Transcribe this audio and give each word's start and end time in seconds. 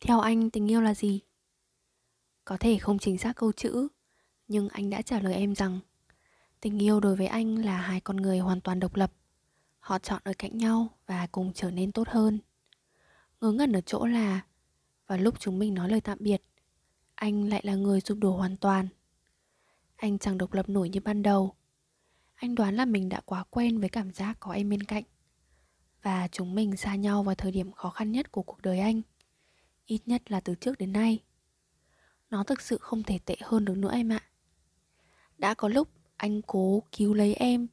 theo 0.00 0.20
anh, 0.20 0.50
tình 0.50 0.70
yêu 0.70 0.80
là 0.80 0.94
gì? 0.94 1.20
Có 2.44 2.56
thể 2.56 2.78
không 2.78 2.98
chính 2.98 3.18
xác 3.18 3.36
câu 3.36 3.52
chữ, 3.52 3.88
Nhưng 4.48 4.68
anh 4.68 4.90
đã 4.90 5.02
trả 5.02 5.20
lời 5.20 5.34
em 5.34 5.54
rằng, 5.54 5.80
Tình 6.60 6.82
yêu 6.82 7.00
đối 7.00 7.16
với 7.16 7.26
anh 7.26 7.64
là 7.64 7.80
hai 7.80 8.00
con 8.00 8.16
người 8.16 8.38
hoàn 8.38 8.60
toàn 8.60 8.80
độc 8.80 8.96
lập. 8.96 9.12
Họ 9.78 9.98
chọn 9.98 10.20
ở 10.24 10.32
cạnh 10.38 10.58
nhau 10.58 10.88
và 11.06 11.26
cùng 11.32 11.52
trở 11.52 11.70
nên 11.70 11.92
tốt 11.92 12.08
hơn. 12.08 12.38
Ngớ 13.40 13.52
ngẩn 13.52 13.72
ở 13.72 13.80
chỗ 13.80 14.06
là 14.06 14.40
Vào 15.06 15.18
lúc 15.18 15.40
chúng 15.40 15.58
mình 15.58 15.74
nói 15.74 15.90
lời 15.90 16.00
tạm 16.00 16.18
biệt, 16.20 16.42
Anh 17.14 17.48
lại 17.48 17.60
là 17.64 17.74
người 17.74 18.00
sụp 18.00 18.18
đổ 18.18 18.36
hoàn 18.36 18.56
toàn. 18.56 18.88
Anh 19.96 20.18
chẳng 20.18 20.38
độc 20.38 20.52
lập 20.52 20.68
nổi 20.68 20.88
như 20.88 21.00
ban 21.00 21.22
đầu. 21.22 21.54
Anh 22.34 22.54
đoán 22.54 22.76
là 22.76 22.84
mình 22.84 23.08
đã 23.08 23.20
quá 23.24 23.44
quen 23.50 23.80
với 23.80 23.88
cảm 23.88 24.12
giác 24.12 24.36
có 24.40 24.52
em 24.52 24.68
bên 24.68 24.82
cạnh. 24.82 25.04
Và 26.02 26.28
chúng 26.32 26.54
mình 26.54 26.76
xa 26.76 26.94
nhau 26.94 27.22
vào 27.22 27.34
thời 27.34 27.52
điểm 27.52 27.72
khó 27.72 27.90
khăn 27.90 28.12
nhất 28.12 28.32
của 28.32 28.42
cuộc 28.42 28.62
đời 28.62 28.78
anh 28.78 29.02
ít 29.88 30.00
nhất 30.06 30.30
là 30.30 30.40
từ 30.40 30.54
trước 30.54 30.78
đến 30.78 30.92
nay. 30.92 31.18
Nó 32.30 32.44
thực 32.44 32.60
sự 32.60 32.78
không 32.80 33.02
thể 33.02 33.18
tệ 33.24 33.36
hơn 33.40 33.64
được 33.64 33.76
nữa 33.76 33.90
em 33.92 34.08
ạ. 34.12 34.20
Đã 35.38 35.54
có 35.54 35.68
lúc 35.68 35.88
anh 36.16 36.42
cố 36.42 36.82
cứu 36.92 37.14
lấy 37.14 37.34
em. 37.34 37.66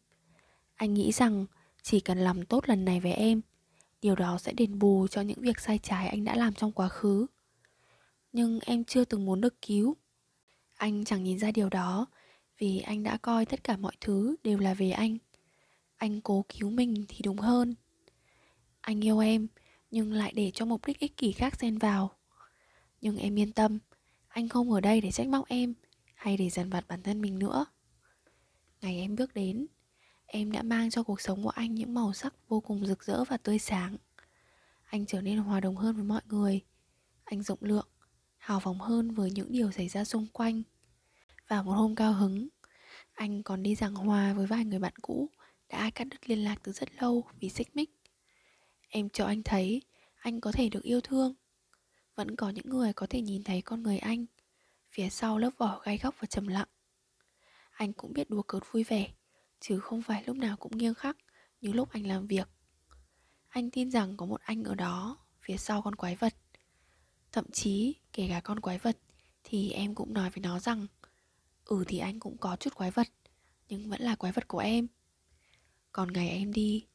Anh 0.75 0.93
nghĩ 0.93 1.11
rằng 1.11 1.45
chỉ 1.81 1.99
cần 1.99 2.17
làm 2.17 2.45
tốt 2.45 2.69
lần 2.69 2.85
này 2.85 2.99
với 2.99 3.11
em, 3.11 3.41
điều 4.01 4.15
đó 4.15 4.37
sẽ 4.37 4.53
đền 4.53 4.79
bù 4.79 5.07
cho 5.07 5.21
những 5.21 5.41
việc 5.41 5.59
sai 5.59 5.79
trái 5.83 6.07
anh 6.07 6.23
đã 6.23 6.35
làm 6.35 6.53
trong 6.53 6.71
quá 6.71 6.87
khứ. 6.87 7.25
Nhưng 8.31 8.59
em 8.59 8.83
chưa 8.83 9.05
từng 9.05 9.25
muốn 9.25 9.41
được 9.41 9.61
cứu. 9.61 9.95
Anh 10.73 11.05
chẳng 11.05 11.23
nhìn 11.23 11.39
ra 11.39 11.51
điều 11.51 11.69
đó, 11.69 12.05
vì 12.57 12.79
anh 12.79 13.03
đã 13.03 13.17
coi 13.17 13.45
tất 13.45 13.63
cả 13.63 13.77
mọi 13.77 13.95
thứ 14.01 14.35
đều 14.43 14.59
là 14.59 14.73
về 14.73 14.91
anh. 14.91 15.17
Anh 15.95 16.21
cố 16.21 16.45
cứu 16.49 16.69
mình 16.69 17.05
thì 17.07 17.17
đúng 17.23 17.37
hơn. 17.37 17.75
Anh 18.81 19.05
yêu 19.05 19.19
em 19.19 19.47
nhưng 19.91 20.13
lại 20.13 20.33
để 20.35 20.51
cho 20.53 20.65
mục 20.65 20.85
đích 20.85 20.99
ích 20.99 21.17
kỷ 21.17 21.31
khác 21.31 21.55
xen 21.59 21.77
vào. 21.77 22.17
Nhưng 23.01 23.17
em 23.17 23.39
yên 23.39 23.51
tâm, 23.51 23.79
anh 24.27 24.49
không 24.49 24.71
ở 24.71 24.81
đây 24.81 25.01
để 25.01 25.11
trách 25.11 25.27
móc 25.27 25.47
em, 25.47 25.73
hay 26.15 26.37
để 26.37 26.49
dằn 26.49 26.69
vặt 26.69 26.85
bản 26.87 27.03
thân 27.03 27.21
mình 27.21 27.39
nữa. 27.39 27.65
Ngày 28.81 28.99
em 28.99 29.15
bước 29.15 29.33
đến, 29.33 29.67
em 30.25 30.51
đã 30.51 30.63
mang 30.63 30.89
cho 30.89 31.03
cuộc 31.03 31.21
sống 31.21 31.43
của 31.43 31.49
anh 31.49 31.75
những 31.75 31.93
màu 31.93 32.13
sắc 32.13 32.33
vô 32.47 32.59
cùng 32.59 32.85
rực 32.85 33.03
rỡ 33.03 33.23
và 33.23 33.37
tươi 33.37 33.59
sáng. 33.59 33.97
Anh 34.85 35.05
trở 35.05 35.21
nên 35.21 35.37
hòa 35.37 35.59
đồng 35.59 35.75
hơn 35.75 35.95
với 35.95 36.03
mọi 36.03 36.21
người. 36.25 36.61
Anh 37.23 37.43
rộng 37.43 37.59
lượng, 37.61 37.87
hào 38.37 38.59
phóng 38.59 38.79
hơn 38.79 39.11
với 39.11 39.31
những 39.31 39.51
điều 39.51 39.71
xảy 39.71 39.87
ra 39.87 40.03
xung 40.03 40.27
quanh. 40.33 40.63
Và 41.47 41.61
một 41.61 41.71
hôm 41.71 41.95
cao 41.95 42.13
hứng, 42.13 42.47
anh 43.13 43.43
còn 43.43 43.63
đi 43.63 43.75
giảng 43.75 43.95
hòa 43.95 44.33
với 44.33 44.47
vài 44.47 44.65
người 44.65 44.79
bạn 44.79 44.93
cũ 45.01 45.29
đã 45.69 45.89
cắt 45.89 46.07
đứt 46.11 46.29
liên 46.29 46.43
lạc 46.43 46.55
từ 46.63 46.71
rất 46.71 46.89
lâu 47.01 47.23
vì 47.39 47.49
xích 47.49 47.75
mích. 47.75 47.89
Em 48.95 49.09
cho 49.09 49.25
anh 49.25 49.43
thấy, 49.43 49.81
anh 50.15 50.41
có 50.41 50.51
thể 50.51 50.69
được 50.69 50.83
yêu 50.83 51.01
thương. 51.01 51.33
Vẫn 52.15 52.35
có 52.35 52.49
những 52.49 52.69
người 52.69 52.93
có 52.93 53.07
thể 53.09 53.21
nhìn 53.21 53.43
thấy 53.43 53.61
con 53.61 53.83
người 53.83 53.97
anh. 53.97 54.25
Phía 54.89 55.09
sau 55.09 55.37
lớp 55.37 55.49
vỏ 55.57 55.81
gai 55.85 55.97
góc 55.97 56.15
và 56.19 56.25
trầm 56.25 56.47
lặng. 56.47 56.67
Anh 57.71 57.93
cũng 57.93 58.13
biết 58.13 58.29
đùa 58.29 58.41
cợt 58.41 58.63
vui 58.71 58.83
vẻ, 58.83 59.13
Chứ 59.59 59.79
không 59.79 60.01
phải 60.01 60.23
lúc 60.23 60.37
nào 60.37 60.57
cũng 60.57 60.77
nghiêm 60.77 60.93
khắc 60.93 61.17
Như 61.61 61.73
lúc 61.73 61.89
anh 61.91 62.07
làm 62.07 62.27
việc. 62.27 62.47
Anh 63.47 63.71
tin 63.71 63.91
rằng 63.91 64.17
có 64.17 64.25
một 64.25 64.41
anh 64.41 64.63
ở 64.63 64.75
đó, 64.75 65.17
Phía 65.41 65.57
sau 65.57 65.81
con 65.81 65.95
quái 65.95 66.15
vật. 66.15 66.33
Thậm 67.31 67.45
chí, 67.51 67.95
kể 68.13 68.27
cả 68.29 68.41
con 68.43 68.59
quái 68.59 68.77
vật, 68.77 68.97
Thì 69.43 69.71
em 69.71 69.95
cũng 69.95 70.13
nói 70.13 70.29
với 70.29 70.41
nó 70.41 70.59
rằng 70.59 70.87
Ừ 71.65 71.83
thì 71.87 71.97
anh 71.97 72.19
cũng 72.19 72.37
có 72.37 72.55
chút 72.55 72.75
quái 72.75 72.91
vật, 72.91 73.07
Nhưng 73.67 73.89
vẫn 73.89 74.01
là 74.01 74.15
quái 74.15 74.33
vật 74.33 74.47
của 74.47 74.59
em. 74.59 74.87
Còn 75.91 76.13
ngày 76.13 76.29
em 76.29 76.53
đi 76.53 76.85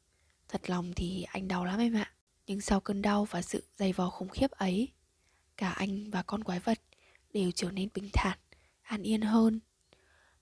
Thật 0.51 0.69
lòng 0.69 0.93
thì 0.95 1.23
anh 1.23 1.47
đau 1.47 1.65
lắm 1.65 1.79
em 1.79 1.93
ạ. 1.93 2.13
Nhưng 2.45 2.61
sau 2.61 2.79
cơn 2.79 3.01
đau 3.01 3.25
và 3.25 3.41
sự 3.41 3.63
dày 3.77 3.93
vò 3.93 4.09
khủng 4.09 4.29
khiếp 4.29 4.51
ấy 4.51 4.91
Cả 5.57 5.69
anh 5.69 6.09
và 6.09 6.23
con 6.23 6.43
quái 6.43 6.59
vật 6.59 6.79
đều 7.33 7.51
trở 7.51 7.71
nên 7.71 7.89
bình 7.93 8.09
thản, 8.13 8.37
an 8.81 9.03
yên 9.03 9.21
hơn. 9.21 9.59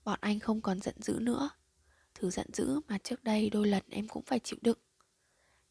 Bọn 0.04 0.18
anh 0.22 0.40
không 0.40 0.60
còn 0.60 0.80
giận 0.80 0.94
dữ 1.02 1.18
nữa. 1.20 1.50
Thứ 2.14 2.30
giận 2.30 2.46
dữ 2.52 2.80
mà 2.88 2.98
trước 2.98 3.24
đây 3.24 3.50
đôi 3.50 3.68
lần 3.68 3.82
em 3.90 4.08
cũng 4.08 4.22
phải 4.22 4.38
chịu 4.38 4.58
đựng. 4.62 4.78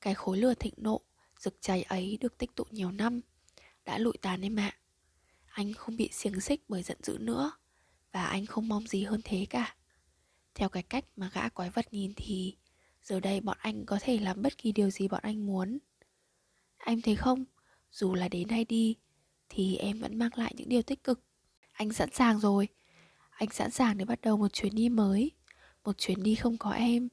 Cái 0.02 0.14
khối 0.14 0.38
lửa 0.38 0.54
thịnh 0.54 0.74
nộ, 0.78 1.02
rực 1.40 1.58
cháy 1.62 1.84
ấy 1.84 2.18
được 2.22 2.38
tích 2.38 2.56
tụ 2.56 2.64
nhiều 2.72 2.92
năm 2.92 3.22
Đã 3.86 3.98
lụi 3.98 4.18
tàn 4.22 4.42
em 4.42 4.60
ạ. 4.60 4.78
Anh 5.46 5.74
không 5.74 5.98
bị 5.98 6.10
xiềng 6.12 6.42
xích 6.42 6.64
bởi 6.68 6.84
giận 6.84 6.98
dữ 7.04 7.18
nữa 7.20 7.52
Và 8.12 8.26
anh 8.26 8.46
không 8.46 8.68
mong 8.68 8.88
gì 8.88 9.04
hơn 9.04 9.22
thế 9.24 9.46
cả. 9.50 9.76
Theo 10.56 10.70
cái 10.70 10.84
cách 10.84 11.06
mà 11.16 11.30
gã 11.34 11.50
quái 11.50 11.70
vật 11.70 11.94
nhìn 11.94 12.14
thì 12.16 12.58
Giờ 13.04 13.20
đây 13.20 13.42
bọn 13.42 13.58
anh 13.60 13.86
có 13.86 13.98
thể 14.02 14.18
làm 14.18 14.42
bất 14.42 14.58
kỳ 14.58 14.72
điều 14.72 14.90
gì 14.90 15.08
bọn 15.08 15.20
anh 15.24 15.46
muốn. 15.46 15.78
Anh 16.78 17.02
thấy 17.02 17.16
không? 17.16 17.46
Dù 17.92 18.14
là 18.14 18.28
đến 18.28 18.50
hay 18.50 18.66
đi, 18.66 18.96
Thì 19.50 19.76
em 19.76 20.00
vẫn 20.00 20.18
mang 20.18 20.32
lại 20.36 20.54
những 20.58 20.70
điều 20.70 20.82
tích 20.82 21.04
cực. 21.04 21.22
Anh 21.72 21.94
sẵn 21.94 22.10
sàng 22.14 22.40
rồi. 22.40 22.68
Anh 23.30 23.50
sẵn 23.50 23.72
sàng 23.72 23.98
để 23.98 24.06
bắt 24.06 24.22
đầu 24.22 24.38
một 24.38 24.54
chuyến 24.54 24.76
đi 24.76 24.90
mới, 24.90 25.32
Một 25.84 25.98
chuyến 25.98 26.24
đi 26.24 26.36
không 26.36 26.58
có 26.58 26.72
em. 26.72 27.10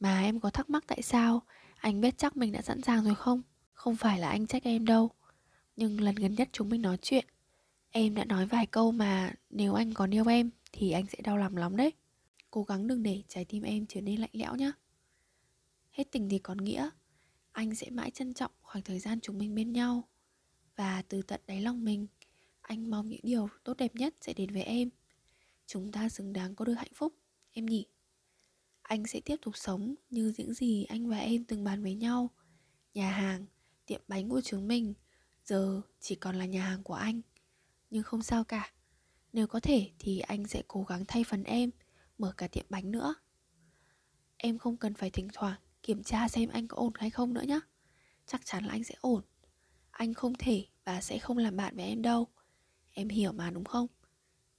Mà 0.00 0.22
em 0.22 0.40
có 0.40 0.50
thắc 0.50 0.70
mắc 0.70 0.84
tại 0.86 1.02
sao? 1.02 1.42
Anh 1.76 2.00
biết 2.00 2.18
chắc 2.18 2.36
mình 2.36 2.52
đã 2.52 2.62
sẵn 2.62 2.82
sàng 2.82 3.04
rồi 3.04 3.14
không? 3.14 3.42
Không 3.72 3.96
phải 3.96 4.18
là 4.18 4.28
anh 4.28 4.46
trách 4.46 4.64
em 4.64 4.84
đâu. 4.84 5.10
Nhưng 5.76 6.00
lần 6.00 6.14
gần 6.14 6.34
nhất 6.34 6.48
chúng 6.52 6.68
mình 6.68 6.82
nói 6.82 6.96
chuyện, 7.02 7.24
Em 7.90 8.14
đã 8.14 8.24
nói 8.24 8.46
vài 8.46 8.66
câu 8.66 8.92
mà 8.92 9.32
Nếu 9.50 9.74
anh 9.74 9.94
còn 9.94 10.14
yêu 10.14 10.26
em 10.28 10.50
Thì 10.72 10.90
anh 10.90 11.06
sẽ 11.06 11.18
đau 11.24 11.36
lòng 11.36 11.56
lắm 11.56 11.76
đấy. 11.76 11.92
Cố 12.50 12.62
gắng 12.62 12.86
đừng 12.86 13.02
để 13.02 13.22
trái 13.28 13.44
tim 13.44 13.62
em 13.62 13.86
trở 13.86 14.00
nên 14.00 14.20
lạnh 14.20 14.30
lẽo 14.32 14.56
nhé 14.56 14.72
Hết 15.90 16.04
tình 16.12 16.28
thì 16.28 16.38
còn 16.38 16.58
nghĩa. 16.58 16.90
Anh 17.52 17.74
sẽ 17.74 17.90
mãi 17.90 18.10
trân 18.10 18.34
trọng 18.34 18.52
khoảng 18.62 18.84
thời 18.84 18.98
gian 18.98 19.20
chúng 19.20 19.38
mình 19.38 19.54
bên 19.54 19.72
nhau. 19.72 20.08
Và 20.76 21.02
từ 21.02 21.22
tận 21.22 21.40
đáy 21.46 21.60
lòng 21.60 21.84
mình 21.84 22.06
Anh 22.60 22.90
mong 22.90 23.08
những 23.08 23.20
điều 23.22 23.48
tốt 23.64 23.76
đẹp 23.76 23.94
nhất 23.94 24.14
sẽ 24.20 24.32
đến 24.32 24.50
với 24.52 24.62
em. 24.62 24.90
Chúng 25.66 25.92
ta 25.92 26.08
xứng 26.08 26.32
đáng 26.32 26.54
có 26.54 26.64
được 26.64 26.74
hạnh 26.74 26.94
phúc 26.94 27.14
Em 27.52 27.66
nhỉ? 27.66 27.86
Anh 28.82 29.06
sẽ 29.06 29.20
tiếp 29.20 29.36
tục 29.42 29.56
sống 29.56 29.94
như 30.10 30.32
những 30.36 30.54
gì 30.54 30.84
anh 30.84 31.08
và 31.08 31.18
em 31.18 31.44
từng 31.44 31.64
bàn 31.64 31.82
với 31.82 31.94
nhau. 31.94 32.30
Nhà 32.94 33.10
hàng, 33.10 33.46
tiệm 33.86 34.00
bánh 34.08 34.28
của 34.28 34.40
chúng 34.40 34.68
mình 34.68 34.94
Giờ 35.44 35.80
chỉ 36.00 36.14
còn 36.14 36.36
là 36.36 36.44
nhà 36.44 36.64
hàng 36.64 36.82
của 36.82 36.94
anh. 36.94 37.20
Nhưng 37.90 38.02
không 38.02 38.22
sao 38.22 38.44
cả. 38.44 38.72
Nếu 39.32 39.46
có 39.46 39.60
thể 39.60 39.90
thì 39.98 40.18
anh 40.18 40.46
sẽ 40.46 40.62
cố 40.68 40.82
gắng 40.82 41.04
thay 41.08 41.24
phần 41.24 41.44
em 41.44 41.70
Mở 42.18 42.34
cả 42.36 42.48
tiệm 42.48 42.64
bánh 42.68 42.90
nữa. 42.90 43.14
Em 44.36 44.58
không 44.58 44.76
cần 44.76 44.94
phải 44.94 45.10
thỉnh 45.10 45.28
thoảng 45.32 45.60
kiểm 45.82 46.02
tra 46.02 46.28
xem 46.28 46.48
anh 46.48 46.68
có 46.68 46.76
ổn 46.76 46.92
hay 46.94 47.10
không 47.10 47.34
nữa 47.34 47.42
nhé 47.42 47.60
chắc 48.30 48.46
chắn 48.46 48.64
là 48.64 48.72
anh 48.72 48.84
sẽ 48.84 48.94
ổn. 49.00 49.22
Anh 49.90 50.14
không 50.14 50.34
thể 50.34 50.66
và 50.84 51.00
sẽ 51.00 51.18
không 51.18 51.38
làm 51.38 51.56
bạn 51.56 51.76
với 51.76 51.84
em 51.84 52.02
đâu. 52.02 52.26
Em 52.92 53.08
hiểu 53.08 53.32
mà, 53.32 53.50
đúng 53.50 53.64
không? 53.64 53.86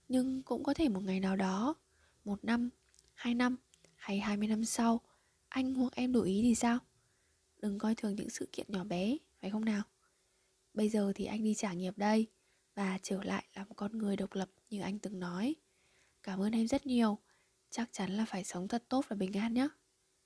Nhưng 0.07 0.44
cũng 0.44 0.63
có 0.63 0.73
thể 0.73 0.89
một 0.89 1.03
ngày 1.03 1.19
nào 1.19 1.35
đó, 1.35 1.75
một 2.25 2.45
năm, 2.45 2.69
hai 3.13 3.35
năm 3.35 3.56
hay 3.95 4.19
hai 4.19 4.38
mươi 4.38 4.47
năm 4.47 4.65
sau, 4.65 5.01
anh 5.50 5.73
hoặc 5.73 5.94
em 5.95 6.12
đổi 6.12 6.27
ý 6.27 6.41
thì 6.41 6.56
sao? 6.56 6.79
Đừng 7.62 7.79
coi 7.79 7.95
thường 7.95 8.15
những 8.15 8.29
sự 8.29 8.50
kiện 8.51 8.65
nhỏ 8.69 8.83
bé, 8.83 9.18
phải 9.41 9.50
không 9.51 9.65
nào? 9.65 9.83
Bây 10.73 10.89
giờ 10.89 11.12
thì 11.15 11.25
anh 11.25 11.44
đi 11.44 11.53
trả 11.53 11.73
nghiệp 11.73 11.94
đây 11.97 12.27
và 12.75 13.00
trở 13.03 13.23
lại 13.23 13.45
làm 13.56 13.73
con 13.73 13.97
người 13.97 14.15
độc 14.15 14.35
lập 14.35 14.50
như 14.69 14.81
anh 14.81 15.00
từng 15.00 15.19
nói. 15.19 15.56
Cảm 16.23 16.41
ơn 16.41 16.51
em 16.51 16.68
rất 16.68 16.85
nhiều. 16.85 17.18
Chắc 17.69 17.89
chắn 17.91 18.12
là 18.12 18.25
phải 18.25 18.44
sống 18.44 18.68
thật 18.68 18.83
tốt 18.89 19.06
và 19.07 19.15
bình 19.15 19.38
an 19.38 19.53
nhé 19.53 19.68